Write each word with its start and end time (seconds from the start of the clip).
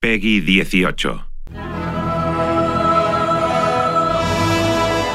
Peggy 0.00 0.40
18. 0.40 1.26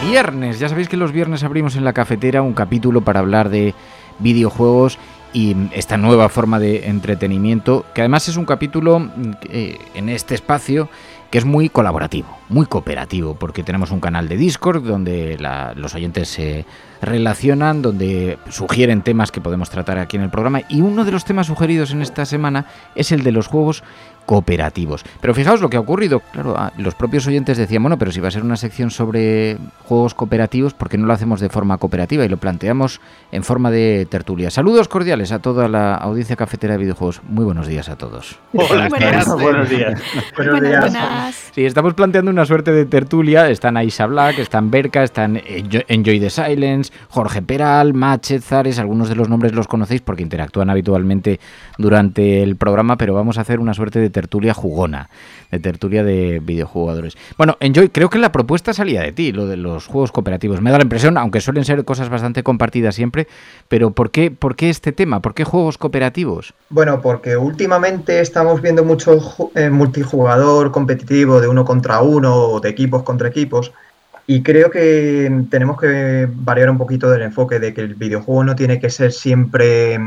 Viernes, 0.09 0.59
ya 0.59 0.67
sabéis 0.67 0.89
que 0.89 0.97
los 0.97 1.13
viernes 1.13 1.45
abrimos 1.45 1.77
en 1.77 1.85
la 1.85 1.93
cafetera 1.93 2.41
un 2.41 2.53
capítulo 2.53 2.99
para 2.99 3.21
hablar 3.21 3.47
de 3.47 3.73
videojuegos 4.19 4.99
y 5.31 5.55
esta 5.71 5.95
nueva 5.95 6.27
forma 6.27 6.59
de 6.59 6.89
entretenimiento, 6.89 7.85
que 7.95 8.01
además 8.01 8.27
es 8.27 8.35
un 8.35 8.45
capítulo 8.45 9.09
eh, 9.49 9.77
en 9.95 10.09
este 10.09 10.35
espacio 10.35 10.89
que 11.31 11.39
es 11.39 11.45
muy 11.45 11.67
colaborativo, 11.67 12.27
muy 12.47 12.67
cooperativo, 12.67 13.33
porque 13.33 13.63
tenemos 13.63 13.89
un 13.89 13.99
canal 13.99 14.29
de 14.29 14.37
Discord 14.37 14.83
donde 14.83 15.35
los 15.75 15.95
oyentes 15.95 16.29
se 16.29 16.67
relacionan, 17.01 17.81
donde 17.81 18.37
sugieren 18.49 19.01
temas 19.01 19.31
que 19.31 19.41
podemos 19.41 19.71
tratar 19.71 19.97
aquí 19.97 20.15
en 20.15 20.21
el 20.21 20.29
programa 20.29 20.61
y 20.69 20.81
uno 20.81 21.03
de 21.05 21.11
los 21.11 21.25
temas 21.25 21.47
sugeridos 21.47 21.89
en 21.89 22.03
esta 22.03 22.27
semana 22.27 22.67
es 22.93 23.11
el 23.11 23.23
de 23.23 23.31
los 23.31 23.47
juegos 23.47 23.83
cooperativos. 24.25 25.03
Pero 25.21 25.33
fijaos 25.33 25.61
lo 25.61 25.69
que 25.69 25.77
ha 25.77 25.79
ocurrido. 25.79 26.21
Claro, 26.31 26.55
los 26.77 26.95
propios 26.95 27.27
oyentes 27.27 27.57
decían, 27.57 27.83
bueno, 27.83 27.97
pero 27.97 28.11
si 28.11 28.19
va 28.19 28.27
a 28.27 28.31
ser 28.31 28.43
una 28.43 28.57
sección 28.57 28.91
sobre 28.91 29.57
juegos 29.85 30.13
cooperativos, 30.13 30.73
¿por 30.73 30.89
qué 30.89 30.97
no 30.97 31.05
lo 31.07 31.13
hacemos 31.13 31.39
de 31.39 31.49
forma 31.49 31.77
cooperativa? 31.77 32.25
Y 32.25 32.29
lo 32.29 32.37
planteamos 32.37 33.01
en 33.31 33.43
forma 33.43 33.71
de 33.71 34.07
tertulia. 34.09 34.49
Saludos 34.49 34.87
cordiales 34.87 35.31
a 35.31 35.39
toda 35.39 35.67
la 35.67 35.95
audiencia 35.95 36.35
cafetera 36.35 36.73
de 36.73 36.79
videojuegos. 36.79 37.21
Muy 37.23 37.45
buenos 37.45 37.67
días 37.67 37.89
a 37.89 37.97
todos. 37.97 38.39
Hola, 38.53 38.89
buenos 38.89 39.69
días. 39.69 39.97
Buenos 40.35 40.61
días. 40.61 41.51
Sí, 41.53 41.65
estamos 41.65 41.93
planteando 41.93 42.31
una 42.31 42.45
suerte 42.45 42.71
de 42.71 42.85
tertulia. 42.85 43.49
Están 43.49 43.77
Aisa 43.77 44.05
Black, 44.05 44.39
están 44.39 44.71
Berka, 44.71 45.03
están 45.03 45.41
Enjoy 45.45 46.19
the 46.19 46.29
Silence, 46.29 46.91
Jorge 47.09 47.41
Peral, 47.41 47.93
Machet, 47.93 48.41
Zares. 48.41 48.79
Algunos 48.79 49.09
de 49.09 49.15
los 49.15 49.29
nombres 49.29 49.53
los 49.53 49.67
conocéis 49.67 50.01
porque 50.01 50.23
interactúan 50.23 50.69
habitualmente 50.69 51.39
durante 51.77 52.43
el 52.43 52.55
programa, 52.55 52.97
pero 52.97 53.13
vamos 53.13 53.37
a 53.37 53.41
hacer 53.41 53.59
una 53.59 53.73
suerte 53.73 53.99
de 53.99 54.09
tertulia 54.13 54.53
jugona, 54.53 55.09
de 55.51 55.59
tertulia 55.59 56.05
de 56.05 56.39
videojugadores. 56.41 57.17
Bueno, 57.37 57.57
Enjoy, 57.59 57.89
creo 57.89 58.09
que 58.09 58.17
la 58.17 58.31
propuesta 58.31 58.73
salía 58.73 59.01
de 59.01 59.11
ti, 59.11 59.33
lo 59.33 59.47
de 59.47 59.57
los 59.57 59.87
juegos 59.87 60.13
cooperativos. 60.13 60.61
Me 60.61 60.71
da 60.71 60.77
la 60.77 60.83
impresión, 60.83 61.17
aunque 61.17 61.41
suelen 61.41 61.65
ser 61.65 61.83
cosas 61.83 62.07
bastante 62.07 62.43
compartidas 62.43 62.95
siempre, 62.95 63.27
pero 63.67 63.91
¿por 63.91 64.11
qué, 64.11 64.31
por 64.31 64.55
qué 64.55 64.69
este 64.69 64.93
tema? 64.93 65.19
¿Por 65.19 65.33
qué 65.33 65.43
juegos 65.43 65.77
cooperativos? 65.77 66.53
Bueno, 66.69 67.01
porque 67.01 67.35
últimamente 67.35 68.21
estamos 68.21 68.61
viendo 68.61 68.85
mucho 68.85 69.19
eh, 69.55 69.69
multijugador 69.69 70.71
competitivo 70.71 71.41
de 71.41 71.49
uno 71.49 71.65
contra 71.65 72.01
uno 72.01 72.35
o 72.35 72.59
de 72.61 72.69
equipos 72.69 73.03
contra 73.03 73.27
equipos. 73.27 73.73
Y 74.25 74.41
creo 74.41 74.71
que 74.71 75.29
tenemos 75.49 75.79
que 75.79 76.29
variar 76.31 76.69
un 76.69 76.77
poquito 76.77 77.09
del 77.09 77.23
enfoque 77.23 77.59
de 77.59 77.73
que 77.73 77.81
el 77.81 77.95
videojuego 77.95 78.43
no 78.45 78.55
tiene 78.55 78.79
que 78.79 78.89
ser 78.89 79.11
siempre 79.11 79.99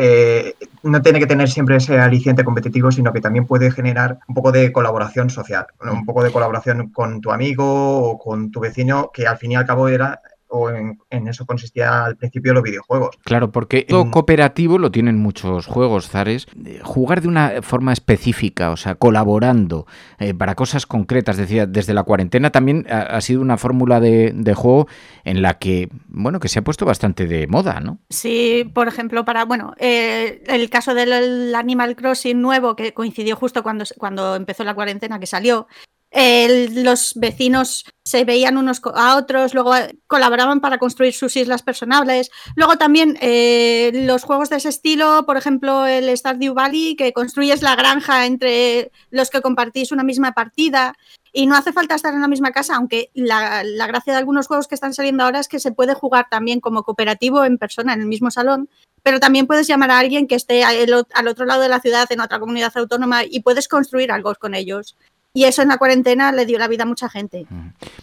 eh, 0.00 0.54
no 0.84 1.02
tiene 1.02 1.18
que 1.18 1.26
tener 1.26 1.48
siempre 1.48 1.74
ese 1.74 1.98
aliciente 1.98 2.44
competitivo, 2.44 2.92
sino 2.92 3.12
que 3.12 3.20
también 3.20 3.46
puede 3.46 3.72
generar 3.72 4.20
un 4.28 4.34
poco 4.36 4.52
de 4.52 4.70
colaboración 4.70 5.28
social, 5.28 5.66
un 5.80 6.06
poco 6.06 6.22
de 6.22 6.30
colaboración 6.30 6.90
con 6.90 7.20
tu 7.20 7.32
amigo 7.32 7.98
o 7.98 8.16
con 8.16 8.52
tu 8.52 8.60
vecino, 8.60 9.10
que 9.12 9.26
al 9.26 9.38
fin 9.38 9.52
y 9.52 9.56
al 9.56 9.66
cabo 9.66 9.88
era 9.88 10.22
o 10.48 10.70
en, 10.70 10.98
eso 11.28 11.46
consistía 11.46 12.04
al 12.04 12.16
principio 12.16 12.54
los 12.54 12.62
videojuegos. 12.62 13.16
Claro, 13.24 13.50
porque 13.50 13.82
todo 13.82 14.10
cooperativo 14.10 14.78
lo 14.78 14.90
tienen 14.90 15.18
muchos 15.18 15.66
juegos, 15.66 16.08
Zares. 16.08 16.46
Jugar 16.82 17.20
de 17.20 17.28
una 17.28 17.62
forma 17.62 17.92
específica, 17.92 18.70
o 18.70 18.76
sea, 18.76 18.94
colaborando 18.94 19.86
eh, 20.18 20.34
para 20.34 20.54
cosas 20.54 20.86
concretas. 20.86 21.36
Decía, 21.36 21.66
desde 21.66 21.94
la 21.94 22.02
cuarentena 22.02 22.50
también 22.50 22.86
ha, 22.90 23.20
sido 23.20 23.40
una 23.40 23.58
fórmula 23.58 24.00
de, 24.00 24.54
juego 24.54 24.88
en 25.24 25.42
la 25.42 25.58
que, 25.58 25.88
bueno, 26.08 26.40
que 26.40 26.48
se 26.48 26.58
ha 26.58 26.62
puesto 26.62 26.86
bastante 26.86 27.26
de 27.26 27.46
moda, 27.46 27.80
¿no? 27.80 27.98
Sí, 28.10 28.70
por 28.74 28.88
ejemplo, 28.88 29.24
para, 29.24 29.44
bueno, 29.44 29.74
eh, 29.78 30.42
el 30.46 30.70
caso 30.70 30.94
del 30.94 31.54
Animal 31.54 31.96
Crossing 31.96 32.40
nuevo, 32.40 32.76
que 32.76 32.94
coincidió 32.94 33.36
justo 33.36 33.62
cuando, 33.62 33.84
cuando 33.98 34.36
empezó 34.36 34.64
la 34.64 34.74
cuarentena, 34.74 35.18
que 35.18 35.26
salió, 35.26 35.66
los 36.10 37.12
vecinos 37.16 37.84
se 38.04 38.24
veían 38.24 38.56
unos 38.56 38.80
a 38.94 39.16
otros, 39.16 39.52
luego 39.52 39.76
eh, 39.76 39.98
colaboraban 40.06 40.60
para 40.60 40.78
construir 40.78 41.12
sus 41.12 41.36
islas 41.36 41.62
personables. 41.62 42.30
Luego 42.56 42.78
también 42.78 43.18
eh, 43.20 43.90
los 44.06 44.22
juegos 44.24 44.48
de 44.48 44.56
ese 44.56 44.70
estilo, 44.70 45.26
por 45.26 45.36
ejemplo 45.36 45.86
el 45.86 46.16
Stardew 46.16 46.54
Valley, 46.54 46.96
que 46.96 47.12
construyes 47.12 47.60
la 47.60 47.76
granja 47.76 48.24
entre 48.24 48.90
los 49.10 49.28
que 49.28 49.42
compartís 49.42 49.92
una 49.92 50.04
misma 50.04 50.32
partida. 50.32 50.94
Y 51.30 51.46
no 51.46 51.56
hace 51.56 51.74
falta 51.74 51.94
estar 51.94 52.14
en 52.14 52.22
la 52.22 52.28
misma 52.28 52.52
casa, 52.52 52.76
aunque 52.76 53.10
la, 53.12 53.62
gracia 53.86 54.14
de 54.14 54.18
algunos 54.18 54.46
juegos 54.46 54.66
que 54.66 54.74
están 54.74 54.94
saliendo 54.94 55.24
ahora 55.24 55.40
es 55.40 55.48
que 55.48 55.60
se 55.60 55.72
puede 55.72 55.92
jugar 55.92 56.28
también 56.30 56.60
como 56.60 56.82
cooperativo 56.84 57.44
en 57.44 57.58
persona, 57.58 57.92
en 57.92 58.00
el 58.00 58.06
mismo 58.06 58.30
salón, 58.30 58.70
pero 59.02 59.20
también 59.20 59.46
puedes 59.46 59.66
llamar 59.66 59.90
a 59.90 59.98
alguien 59.98 60.26
que 60.26 60.34
esté 60.34 60.64
al 60.64 61.28
otro 61.28 61.44
lado 61.44 61.60
de 61.60 61.68
la 61.68 61.80
ciudad, 61.80 62.10
en 62.10 62.20
otra 62.20 62.40
comunidad 62.40 62.72
autónoma, 62.74 63.24
y 63.24 63.40
puedes 63.40 63.68
construir 63.68 64.10
algo 64.10 64.34
con 64.36 64.54
ellos. 64.54 64.96
Y 65.38 65.44
eso 65.44 65.62
en 65.62 65.68
la 65.68 65.78
cuarentena 65.78 66.32
le 66.32 66.46
dio 66.46 66.58
la 66.58 66.66
vida 66.66 66.82
a 66.82 66.86
mucha 66.86 67.08
gente. 67.08 67.46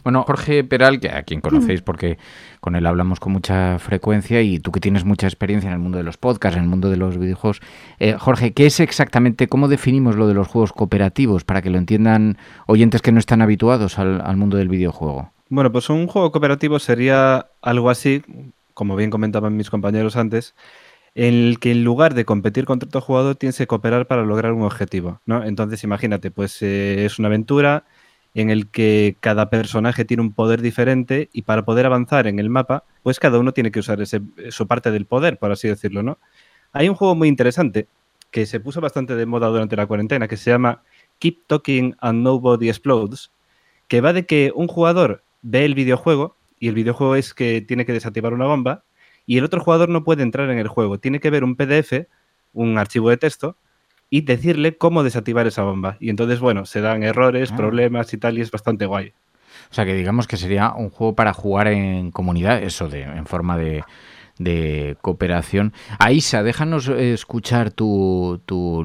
Bueno, 0.05 0.23
Jorge 0.23 0.63
Peral, 0.63 1.01
que 1.01 1.09
a 1.09 1.23
quien 1.23 1.41
conocéis 1.41 1.81
porque 1.81 2.17
con 2.61 2.77
él 2.77 2.85
hablamos 2.85 3.19
con 3.19 3.33
mucha 3.33 3.77
frecuencia 3.77 4.41
y 4.41 4.59
tú 4.59 4.71
que 4.71 4.79
tienes 4.79 5.03
mucha 5.03 5.27
experiencia 5.27 5.67
en 5.67 5.73
el 5.73 5.79
mundo 5.79 5.97
de 5.97 6.05
los 6.05 6.15
podcasts, 6.15 6.55
en 6.55 6.63
el 6.63 6.69
mundo 6.69 6.89
de 6.89 6.95
los 6.95 7.17
videojuegos. 7.17 7.59
Eh, 7.99 8.15
Jorge, 8.17 8.53
¿qué 8.53 8.67
es 8.67 8.79
exactamente, 8.79 9.49
cómo 9.49 9.67
definimos 9.67 10.15
lo 10.15 10.29
de 10.29 10.33
los 10.33 10.47
juegos 10.47 10.71
cooperativos 10.71 11.43
para 11.43 11.61
que 11.61 11.69
lo 11.69 11.77
entiendan 11.77 12.37
oyentes 12.67 13.01
que 13.01 13.11
no 13.11 13.19
están 13.19 13.41
habituados 13.41 13.99
al, 13.99 14.21
al 14.21 14.37
mundo 14.37 14.55
del 14.55 14.69
videojuego? 14.69 15.33
Bueno, 15.49 15.73
pues 15.73 15.89
un 15.89 16.07
juego 16.07 16.31
cooperativo 16.31 16.79
sería 16.79 17.47
algo 17.61 17.89
así, 17.89 18.23
como 18.73 18.95
bien 18.95 19.09
comentaban 19.09 19.57
mis 19.57 19.69
compañeros 19.69 20.15
antes, 20.15 20.55
en 21.15 21.33
el 21.33 21.59
que 21.59 21.71
en 21.71 21.83
lugar 21.83 22.13
de 22.13 22.25
competir 22.25 22.65
contra 22.65 22.87
otro 22.87 23.01
jugador 23.01 23.35
tienes 23.35 23.57
que 23.57 23.67
cooperar 23.67 24.05
para 24.07 24.23
lograr 24.23 24.51
un 24.53 24.63
objetivo, 24.63 25.21
¿no? 25.25 25.43
Entonces 25.45 25.83
imagínate, 25.83 26.29
pues 26.29 26.61
eh, 26.61 27.05
es 27.05 27.19
una 27.19 27.29
aventura 27.29 27.85
en 28.33 28.49
el 28.49 28.69
que 28.69 29.15
cada 29.21 29.49
personaje 29.49 30.03
tiene 30.03 30.21
un 30.21 30.33
poder 30.33 30.61
diferente 30.61 31.29
y 31.31 31.43
para 31.43 31.63
poder 31.63 31.85
avanzar 31.85 32.27
en 32.27 32.37
el 32.37 32.49
mapa, 32.49 32.83
pues 33.01 33.19
cada 33.19 33.39
uno 33.39 33.53
tiene 33.53 33.71
que 33.71 33.79
usar 33.79 34.01
ese, 34.01 34.21
su 34.49 34.67
parte 34.67 34.91
del 34.91 35.05
poder, 35.05 35.39
por 35.39 35.51
así 35.53 35.69
decirlo, 35.69 36.03
¿no? 36.03 36.19
Hay 36.73 36.89
un 36.89 36.95
juego 36.95 37.15
muy 37.15 37.29
interesante 37.29 37.87
que 38.31 38.45
se 38.45 38.59
puso 38.59 38.81
bastante 38.81 39.15
de 39.15 39.25
moda 39.25 39.47
durante 39.47 39.77
la 39.77 39.87
cuarentena 39.87 40.27
que 40.27 40.35
se 40.35 40.51
llama 40.51 40.83
Keep 41.19 41.47
Talking 41.47 41.95
and 41.99 42.23
Nobody 42.23 42.67
Explodes, 42.67 43.31
que 43.87 44.01
va 44.01 44.11
de 44.11 44.25
que 44.25 44.51
un 44.53 44.67
jugador 44.67 45.23
ve 45.41 45.63
el 45.63 45.75
videojuego 45.75 46.35
y 46.59 46.67
el 46.67 46.75
videojuego 46.75 47.15
es 47.15 47.33
que 47.33 47.61
tiene 47.61 47.85
que 47.85 47.93
desactivar 47.93 48.33
una 48.33 48.45
bomba 48.47 48.83
y 49.25 49.37
el 49.37 49.43
otro 49.43 49.59
jugador 49.61 49.89
no 49.89 50.03
puede 50.03 50.23
entrar 50.23 50.49
en 50.49 50.59
el 50.59 50.67
juego. 50.67 50.99
Tiene 50.99 51.19
que 51.19 51.29
ver 51.29 51.43
un 51.43 51.55
PDF, 51.55 52.07
un 52.53 52.77
archivo 52.77 53.09
de 53.09 53.17
texto, 53.17 53.57
y 54.09 54.21
decirle 54.21 54.77
cómo 54.77 55.03
desactivar 55.03 55.47
esa 55.47 55.63
bomba. 55.63 55.97
Y 55.99 56.09
entonces, 56.09 56.39
bueno, 56.39 56.65
se 56.65 56.81
dan 56.81 57.03
errores, 57.03 57.51
ah. 57.51 57.55
problemas 57.55 58.13
y 58.13 58.17
tal, 58.17 58.37
y 58.37 58.41
es 58.41 58.51
bastante 58.51 58.85
guay. 58.85 59.13
O 59.71 59.73
sea 59.73 59.85
que 59.85 59.93
digamos 59.93 60.27
que 60.27 60.37
sería 60.37 60.73
un 60.73 60.89
juego 60.89 61.15
para 61.15 61.33
jugar 61.33 61.67
en 61.67 62.11
comunidad, 62.11 62.61
eso 62.61 62.87
de, 62.87 63.01
en 63.03 63.25
forma 63.25 63.57
de, 63.57 63.83
de 64.37 64.97
cooperación. 65.01 65.73
Aisa, 65.99 66.43
déjanos 66.43 66.87
escuchar 66.87 67.71
tu, 67.71 68.41
tu, 68.45 68.83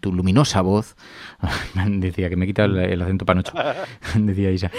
tu 0.00 0.12
luminosa 0.12 0.60
voz. 0.60 0.96
Decía 1.86 2.28
que 2.28 2.36
me 2.36 2.46
quita 2.46 2.64
el, 2.64 2.76
el 2.78 3.02
acento 3.02 3.24
panocho. 3.24 3.52
Decía 4.14 4.50
Isa. 4.50 4.70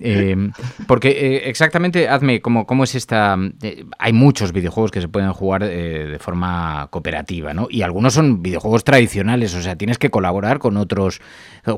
Eh, 0.00 0.50
porque 0.86 1.10
eh, 1.10 1.48
exactamente, 1.48 2.08
hazme, 2.08 2.40
¿cómo, 2.40 2.66
cómo 2.66 2.84
es 2.84 2.94
esta...? 2.94 3.36
eh, 3.62 3.84
hay 3.98 4.12
muchos 4.12 4.52
videojuegos 4.52 4.90
que 4.90 5.00
se 5.00 5.08
pueden 5.08 5.32
jugar 5.32 5.62
eh, 5.62 6.06
de 6.06 6.18
forma 6.18 6.88
cooperativa, 6.90 7.54
¿no? 7.54 7.68
Y 7.70 7.82
algunos 7.82 8.14
son 8.14 8.42
videojuegos 8.42 8.84
tradicionales, 8.84 9.54
o 9.54 9.62
sea, 9.62 9.76
tienes 9.76 9.98
que 9.98 10.10
colaborar 10.10 10.58
con 10.58 10.76
otros 10.76 11.20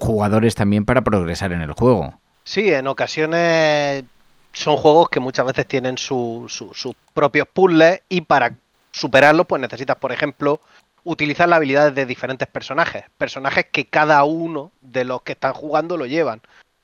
jugadores 0.01 0.55
también 0.55 0.85
para 0.85 1.03
progresar 1.03 1.53
en 1.53 1.63
el 1.63 1.73
juego. 1.73 2.15
Sí, 2.45 2.73
en 2.73 2.87
ocasiones 2.87 4.05
son 4.53 4.77
juegos 4.77 5.09
que 5.09 5.21
muchas 5.21 5.47
veces 5.47 5.67
tienen 5.67 5.99
su- 5.99 6.47
su- 6.49 6.73
sus 6.75 6.95
propios 7.15 7.49
puzzles 7.53 8.03
y 8.09 8.23
para 8.23 8.55
superarlos 8.91 9.47
pues 9.47 9.61
necesitas, 9.61 9.97
por 9.97 10.13
ejemplo, 10.13 10.61
utilizar 11.05 11.49
las 11.49 11.57
habilidades 11.57 11.95
de 11.95 12.07
diferentes 12.07 12.47
personajes. 12.49 13.05
Personajes 13.19 13.67
que 13.73 13.87
cada 13.87 14.23
uno 14.25 14.71
de 14.81 15.05
los 15.05 15.23
que 15.23 15.33
están 15.33 15.53
jugando 15.55 15.97
lo 15.97 16.07
llevan. 16.07 16.41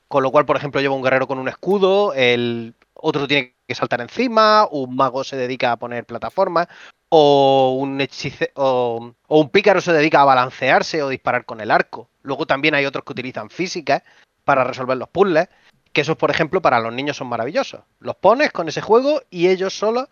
Con 0.07 0.23
lo 0.23 0.31
cual, 0.31 0.45
por 0.45 0.57
ejemplo, 0.57 0.81
lleva 0.81 0.95
un 0.95 1.03
guerrero 1.03 1.27
con 1.27 1.37
un 1.37 1.47
escudo, 1.47 2.13
el 2.15 2.73
otro 2.95 3.27
tiene 3.27 3.53
que 3.67 3.75
saltar 3.75 4.01
encima, 4.01 4.67
un 4.71 4.95
mago 4.95 5.23
se 5.23 5.37
dedica 5.37 5.71
a 5.71 5.77
poner 5.77 6.03
plataformas, 6.05 6.67
o 7.09 7.77
un 7.79 7.99
hechice- 8.01 8.51
o, 8.55 9.13
o 9.27 9.39
un 9.39 9.49
pícaro 9.49 9.81
se 9.81 9.93
dedica 9.93 10.21
a 10.21 10.25
balancearse 10.25 11.03
o 11.03 11.09
disparar 11.09 11.45
con 11.45 11.61
el 11.61 11.69
arco. 11.71 12.09
Luego 12.23 12.45
también 12.47 12.73
hay 12.73 12.85
otros 12.85 13.03
que 13.05 13.13
utilizan 13.13 13.49
físicas 13.51 14.01
para 14.43 14.63
resolver 14.63 14.97
los 14.97 15.09
puzzles, 15.09 15.47
que 15.93 16.01
esos, 16.01 16.17
por 16.17 16.31
ejemplo, 16.31 16.61
para 16.61 16.79
los 16.79 16.93
niños 16.93 17.17
son 17.17 17.27
maravillosos. 17.27 17.81
Los 17.99 18.15
pones 18.15 18.51
con 18.51 18.67
ese 18.67 18.81
juego 18.81 19.21
y 19.29 19.47
ellos 19.47 19.77
solos 19.77 20.07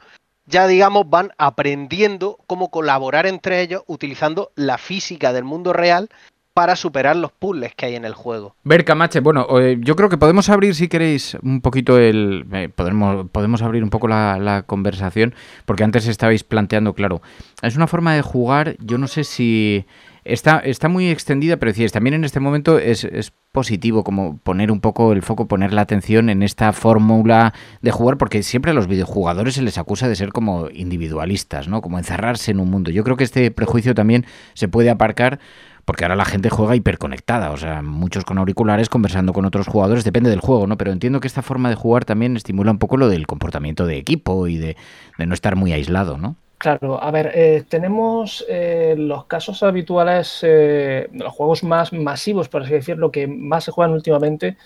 ya 0.47 0.65
digamos 0.65 1.09
van 1.09 1.33
aprendiendo 1.37 2.39
cómo 2.47 2.71
colaborar 2.71 3.25
entre 3.27 3.61
ellos 3.61 3.83
utilizando 3.85 4.51
la 4.55 4.77
física 4.77 5.33
del 5.33 5.43
mundo 5.43 5.73
real 5.73 6.09
para 6.57 6.75
superar 6.75 7.15
los 7.15 7.31
puzzles 7.31 7.75
que 7.75 7.85
hay 7.85 7.93
en 7.93 8.03
el 8.03 8.15
juego. 8.15 8.55
Ver, 8.63 8.83
Camache, 8.83 9.19
bueno, 9.19 9.45
eh, 9.59 9.77
yo 9.79 9.95
creo 9.95 10.09
que 10.09 10.17
podemos 10.17 10.49
abrir, 10.49 10.73
si 10.73 10.87
queréis, 10.87 11.37
un 11.43 11.61
poquito 11.61 11.99
el... 11.99 12.47
eh, 12.51 12.67
podemos, 12.67 13.29
podemos 13.29 13.61
abrir 13.61 13.83
un 13.83 13.91
poco 13.91 14.07
la, 14.07 14.63
conversación, 14.65 15.35
porque 15.65 15.83
antes 15.83 16.07
estabais 16.07 16.43
planteando, 16.43 16.95
claro, 16.95 17.21
es 17.61 17.75
una 17.75 17.85
forma 17.85 18.15
de 18.15 18.23
jugar, 18.23 18.75
yo 18.79 18.97
no 18.97 19.07
sé 19.07 19.23
si... 19.23 19.85
Está, 20.25 20.57
está 20.57 20.89
muy 20.89 21.09
extendida, 21.09 21.55
pero 21.57 21.71
decíais, 21.71 21.93
también 21.93 22.15
en 22.15 22.25
este 22.25 22.39
momento 22.41 22.79
es, 22.79 23.05
es 23.05 23.31
positivo 23.51 24.03
como 24.03 24.37
poner 24.39 24.71
un 24.71 24.81
poco 24.81 25.13
el 25.13 25.21
foco, 25.21 25.47
poner 25.47 25.71
la 25.71 25.81
atención 25.81 26.29
en 26.29 26.43
esta 26.43 26.73
fórmula 26.73 27.53
de 27.81 27.91
jugar, 27.91 28.17
porque 28.17 28.43
siempre 28.43 28.71
a 28.71 28.73
los 28.73 28.87
videojugadores 28.87 29.53
se 29.53 29.61
les 29.61 29.77
acusa 29.77 30.09
de 30.09 30.15
ser 30.17 30.33
como 30.33 30.69
individualistas, 30.73 31.69
¿no? 31.69 31.81
Como 31.81 31.97
encerrarse 31.97 32.51
en 32.51 32.59
un 32.59 32.69
mundo. 32.69 32.91
Yo 32.91 33.05
creo 33.05 33.15
que 33.15 33.23
este 33.23 33.51
prejuicio 33.51 33.95
también 33.95 34.25
se 34.53 34.67
puede 34.67 34.89
aparcar 34.89 35.39
porque 35.87 36.03
ahora 36.03 36.17
la 36.17 36.25
gente 36.25 36.49
juega 36.49 36.75
hiperconectada, 36.75 37.51
o 37.51 37.55
sea, 37.55 37.81
muchos 37.81 38.25
con 38.25 38.37
auriculares 38.37 38.89
conversando 38.89 39.31
con 39.31 39.45
otros 39.45 39.67
jugadores, 39.67 40.03
depende 40.03 40.29
del 40.29 40.41
juego, 40.41 40.67
¿no? 40.67 40.77
Pero 40.77 40.91
entiendo 40.91 41.21
que 41.21 41.29
esta 41.29 41.41
forma 41.41 41.69
de 41.69 41.75
jugar 41.75 42.03
también 42.03 42.35
estimula 42.35 42.71
un 42.71 42.77
poco 42.77 42.97
lo 42.97 43.07
del 43.07 43.25
comportamiento 43.25 43.85
de 43.85 43.95
equipo 43.95 44.49
y 44.49 44.57
de, 44.57 44.75
no 45.17 45.33
estar 45.33 45.55
muy 45.55 45.71
aislado, 45.71 46.17
¿no? 46.17 46.35
Claro, 46.57 47.01
a 47.01 47.09
ver, 47.11 47.31
eh, 47.33 47.63
tenemos 47.69 48.45
eh, 48.49 48.95
los 48.97 49.27
casos 49.27 49.63
habituales, 49.63 50.39
eh, 50.41 51.07
los 51.13 51.31
juegos 51.31 51.63
más 51.63 51.93
masivos, 51.93 52.49
por 52.49 52.63
así 52.63 52.73
decirlo, 52.73 53.09
que 53.09 53.25
más 53.25 53.63
se 53.63 53.71
juegan 53.71 53.93
últimamente, 53.93 54.57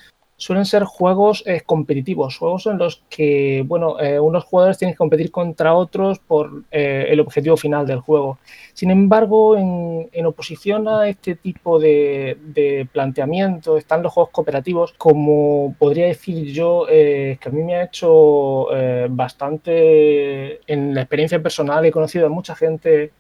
suelen 0.41 0.65
ser 0.65 0.85
juegos 0.85 1.43
eh, 1.45 1.61
competitivos, 1.63 2.35
juegos 2.35 2.65
en 2.65 2.79
los 2.79 3.03
que, 3.11 3.63
bueno, 3.67 3.99
eh, 3.99 4.19
unos 4.19 4.43
jugadores 4.43 4.79
tienen 4.79 4.95
que 4.95 4.97
competir 4.97 5.29
contra 5.29 5.75
otros 5.75 6.17
por 6.17 6.63
eh, 6.71 7.05
el 7.09 7.19
objetivo 7.19 7.57
final 7.57 7.85
del 7.85 7.99
juego. 7.99 8.39
Sin 8.73 8.89
embargo, 8.89 9.55
en, 9.55 10.25
oposición 10.25 10.88
a 10.88 11.07
este 11.07 11.35
tipo 11.35 11.79
de, 11.79 12.39
de 12.43 12.88
planteamiento 12.91 13.77
están 13.77 14.01
los 14.01 14.13
juegos 14.13 14.31
cooperativos, 14.31 14.93
como 14.93 15.75
podría 15.77 16.07
decir 16.07 16.47
yo, 16.51 16.87
que 16.87 17.39
a 17.39 17.49
mí 17.51 17.63
me 17.63 17.75
ha 17.75 17.83
hecho 17.83 18.67
bastante, 19.09 20.59
en 20.71 20.95
la 20.95 21.01
experiencia 21.01 21.41
personal, 21.41 21.85
he 21.85 21.91
conocido 21.91 22.25
a 22.25 22.29
mucha 22.29 22.55
gente 22.55 23.11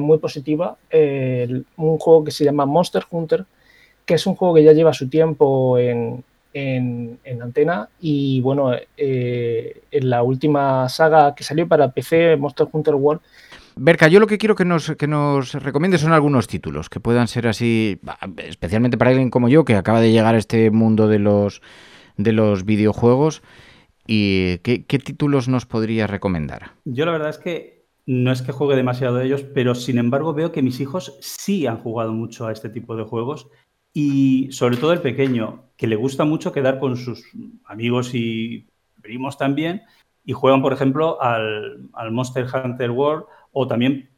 muy 0.00 0.18
positiva, 0.18 0.76
un 0.90 1.98
juego 1.98 2.24
que 2.24 2.30
se 2.30 2.44
llama 2.44 2.66
Monster 2.66 3.04
Hunter, 3.10 3.44
que 4.06 4.14
es 4.14 4.26
un 4.26 4.34
juego 4.36 4.54
que 4.54 4.64
ya 4.64 4.72
lleva 4.72 4.94
su 4.94 5.08
tiempo 5.08 5.78
en, 5.78 6.24
en- 6.66 7.18
en 7.24 7.42
antena 7.42 7.88
y 8.00 8.40
bueno, 8.40 8.72
eh, 8.96 9.82
en 9.90 10.10
la 10.10 10.22
última 10.22 10.88
saga 10.88 11.34
que 11.34 11.44
salió 11.44 11.66
para 11.68 11.92
PC, 11.92 12.36
Monster 12.36 12.66
Hunter 12.70 12.94
World, 12.94 13.20
Berka, 13.80 14.08
yo 14.08 14.18
lo 14.18 14.26
que 14.26 14.38
quiero 14.38 14.56
que 14.56 14.64
nos, 14.64 14.90
que 14.96 15.06
nos 15.06 15.52
recomiende 15.54 15.98
son 15.98 16.12
algunos 16.12 16.48
títulos 16.48 16.90
que 16.90 16.98
puedan 16.98 17.28
ser 17.28 17.46
así, 17.46 18.00
especialmente 18.38 18.98
para 18.98 19.10
alguien 19.10 19.30
como 19.30 19.48
yo, 19.48 19.64
que 19.64 19.76
acaba 19.76 20.00
de 20.00 20.10
llegar 20.10 20.34
a 20.34 20.38
este 20.38 20.70
mundo 20.72 21.06
de 21.06 21.20
los, 21.20 21.62
de 22.16 22.32
los 22.32 22.64
videojuegos. 22.64 23.42
¿Y 24.06 24.58
qué, 24.58 24.84
qué 24.84 24.98
títulos 24.98 25.48
nos 25.48 25.66
podría 25.66 26.06
recomendar? 26.06 26.72
Yo 26.84 27.04
la 27.06 27.12
verdad 27.12 27.28
es 27.30 27.38
que 27.38 27.86
no 28.06 28.32
es 28.32 28.42
que 28.42 28.52
juegue 28.52 28.74
demasiado 28.74 29.16
de 29.16 29.26
ellos, 29.26 29.42
pero 29.54 29.74
sin 29.74 29.98
embargo 29.98 30.32
veo 30.34 30.50
que 30.50 30.62
mis 30.62 30.80
hijos 30.80 31.16
sí 31.20 31.66
han 31.66 31.78
jugado 31.78 32.12
mucho 32.12 32.46
a 32.46 32.52
este 32.52 32.70
tipo 32.70 32.96
de 32.96 33.04
juegos 33.04 33.48
y 33.92 34.48
sobre 34.50 34.76
todo 34.78 34.92
el 34.92 35.02
pequeño, 35.02 35.67
que 35.78 35.86
le 35.86 35.96
gusta 35.96 36.24
mucho 36.24 36.52
quedar 36.52 36.80
con 36.80 36.96
sus 36.96 37.24
amigos 37.64 38.10
y 38.12 38.66
primos 39.00 39.38
también 39.38 39.82
y 40.24 40.32
juegan, 40.32 40.60
por 40.60 40.72
ejemplo, 40.72 41.22
al, 41.22 41.88
al 41.94 42.10
Monster 42.10 42.46
Hunter 42.52 42.90
World 42.90 43.24
o 43.52 43.66
también 43.66 44.10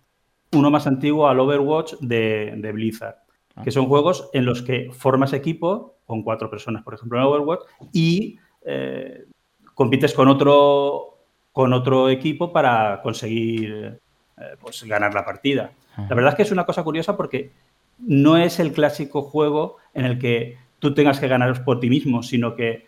uno 0.53 0.71
más 0.71 0.87
antiguo 0.87 1.29
al 1.29 1.39
Overwatch 1.39 1.95
de, 2.01 2.55
de 2.57 2.73
Blizzard, 2.73 3.17
que 3.63 3.71
son 3.71 3.87
juegos 3.87 4.31
en 4.33 4.47
los 4.47 4.63
que 4.63 4.91
formas 4.91 5.35
equipo 5.35 5.99
con 6.07 6.23
cuatro 6.23 6.51
personas, 6.51 6.83
por 6.83 6.95
ejemplo, 6.95 7.19
en 7.19 7.25
Overwatch, 7.25 7.61
y 7.93 8.39
eh, 8.65 9.27
compites 9.75 10.15
con 10.15 10.29
otro, 10.29 11.19
con 11.53 11.75
otro 11.75 12.09
equipo 12.09 12.53
para 12.53 13.01
conseguir 13.03 14.01
eh, 14.39 14.57
pues, 14.61 14.83
ganar 14.85 15.13
la 15.13 15.25
partida. 15.25 15.73
La 15.97 16.15
verdad 16.15 16.31
es 16.31 16.37
que 16.37 16.43
es 16.43 16.53
una 16.53 16.65
cosa 16.65 16.83
curiosa 16.83 17.17
porque 17.19 17.51
no 17.99 18.39
es 18.39 18.59
el 18.59 18.73
clásico 18.73 19.21
juego 19.21 19.77
en 19.93 20.07
el 20.07 20.19
que 20.19 20.57
tú 20.81 20.95
tengas 20.95 21.21
que 21.21 21.29
ganar 21.29 21.65
por 21.65 21.79
ti 21.79 21.89
mismo, 21.89 22.23
sino 22.23 22.57
que 22.57 22.87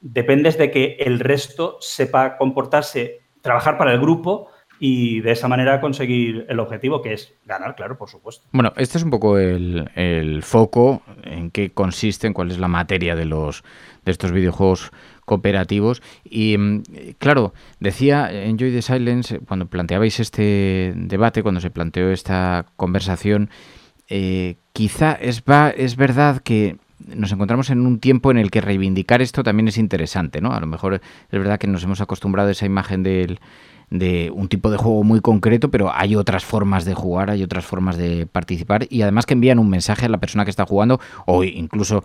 dependes 0.00 0.56
de 0.56 0.70
que 0.70 0.96
el 1.00 1.20
resto 1.20 1.76
sepa 1.80 2.38
comportarse, 2.38 3.20
trabajar 3.42 3.76
para 3.76 3.92
el 3.92 4.00
grupo 4.00 4.48
y 4.80 5.20
de 5.20 5.30
esa 5.30 5.46
manera 5.46 5.80
conseguir 5.80 6.44
el 6.48 6.58
objetivo, 6.58 7.02
que 7.02 7.12
es 7.12 7.34
ganar, 7.44 7.76
claro, 7.76 7.96
por 7.96 8.08
supuesto. 8.08 8.48
Bueno, 8.50 8.72
este 8.76 8.98
es 8.98 9.04
un 9.04 9.10
poco 9.10 9.38
el, 9.38 9.88
el 9.94 10.42
foco 10.42 11.02
en 11.22 11.52
qué 11.52 11.70
consiste, 11.70 12.26
en 12.26 12.32
cuál 12.32 12.50
es 12.50 12.58
la 12.58 12.66
materia 12.66 13.14
de 13.14 13.26
los 13.26 13.62
de 14.04 14.10
estos 14.10 14.32
videojuegos 14.32 14.90
cooperativos. 15.24 16.02
Y 16.24 16.56
mm, 16.58 16.82
claro, 17.18 17.54
decía 17.78 18.28
Enjoy 18.32 18.72
the 18.72 18.82
Silence, 18.82 19.38
cuando 19.46 19.66
planteabais 19.66 20.18
este 20.18 20.92
debate, 20.96 21.44
cuando 21.44 21.60
se 21.60 21.70
planteó 21.70 22.10
esta 22.10 22.66
conversación, 22.76 23.50
eh, 24.08 24.56
quizá 24.72 25.12
es, 25.12 25.42
va, 25.42 25.70
es 25.70 25.96
verdad 25.96 26.42
que 26.42 26.76
nos 27.14 27.32
encontramos 27.32 27.70
en 27.70 27.86
un 27.86 27.98
tiempo 27.98 28.30
en 28.30 28.38
el 28.38 28.50
que 28.50 28.60
reivindicar 28.60 29.22
esto 29.22 29.42
también 29.42 29.68
es 29.68 29.78
interesante, 29.78 30.40
¿no? 30.40 30.52
A 30.52 30.60
lo 30.60 30.66
mejor 30.66 30.94
es 30.94 31.00
verdad 31.38 31.58
que 31.58 31.66
nos 31.66 31.84
hemos 31.84 32.00
acostumbrado 32.00 32.48
a 32.48 32.52
esa 32.52 32.66
imagen 32.66 33.02
de 33.02 33.38
un 34.34 34.48
tipo 34.48 34.70
de 34.70 34.78
juego 34.78 35.04
muy 35.04 35.20
concreto, 35.20 35.70
pero 35.70 35.92
hay 35.92 36.16
otras 36.16 36.44
formas 36.44 36.84
de 36.84 36.94
jugar, 36.94 37.30
hay 37.30 37.42
otras 37.42 37.64
formas 37.64 37.96
de 37.96 38.26
participar 38.26 38.86
y 38.88 39.02
además 39.02 39.26
que 39.26 39.34
envían 39.34 39.58
un 39.58 39.68
mensaje 39.68 40.06
a 40.06 40.08
la 40.08 40.18
persona 40.18 40.44
que 40.44 40.50
está 40.50 40.64
jugando 40.64 41.00
o 41.26 41.44
incluso, 41.44 42.02